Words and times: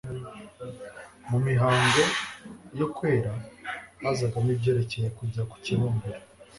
Mu 1.29 1.37
mihango 1.47 2.01
yo 2.79 2.87
kwera 2.95 3.33
hazagamo 4.01 4.49
ibyerekeye 4.55 5.07
kujya 5.17 5.41
ku 5.49 5.55
kibumbiro, 5.63 6.21